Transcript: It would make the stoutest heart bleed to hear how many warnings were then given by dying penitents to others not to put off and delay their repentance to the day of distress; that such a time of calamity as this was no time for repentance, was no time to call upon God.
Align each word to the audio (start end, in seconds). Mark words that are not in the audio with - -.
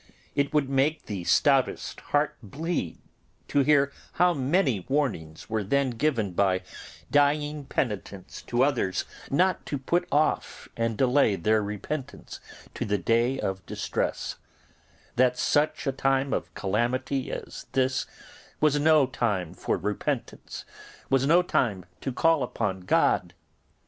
It 0.33 0.51
would 0.51 0.67
make 0.67 1.05
the 1.05 1.25
stoutest 1.25 1.99
heart 2.09 2.35
bleed 2.41 2.97
to 3.47 3.59
hear 3.59 3.91
how 4.13 4.33
many 4.33 4.79
warnings 4.89 5.47
were 5.47 5.63
then 5.63 5.91
given 5.91 6.31
by 6.31 6.63
dying 7.11 7.65
penitents 7.65 8.41
to 8.47 8.63
others 8.63 9.05
not 9.29 9.63
to 9.67 9.77
put 9.77 10.07
off 10.11 10.67
and 10.75 10.97
delay 10.97 11.35
their 11.35 11.61
repentance 11.61 12.39
to 12.73 12.83
the 12.83 12.97
day 12.97 13.39
of 13.39 13.63
distress; 13.67 14.37
that 15.17 15.37
such 15.37 15.85
a 15.85 15.91
time 15.91 16.33
of 16.33 16.51
calamity 16.55 17.31
as 17.31 17.67
this 17.73 18.07
was 18.59 18.79
no 18.79 19.05
time 19.05 19.53
for 19.53 19.77
repentance, 19.77 20.65
was 21.11 21.27
no 21.27 21.43
time 21.43 21.85
to 21.99 22.11
call 22.11 22.41
upon 22.41 22.79
God. 22.79 23.35